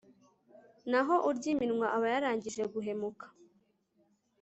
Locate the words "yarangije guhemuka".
2.13-3.25